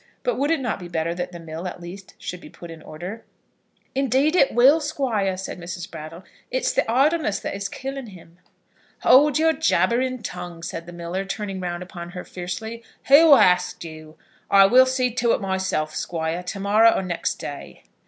[0.23, 2.81] But would it not be better that the mill, at least, should be put in
[2.81, 3.23] order?
[3.93, 5.91] "Indeed it will, Squire," said Mrs.
[5.91, 6.23] Brattle.
[6.49, 8.39] "It is the idleness that is killing him."
[9.01, 12.81] "Hold your jabbering tongue," said the miller, turning round upon her fiercely.
[13.09, 14.17] "Who asked you?
[14.49, 17.83] I will see to it myself, Squire, to morrow or next day."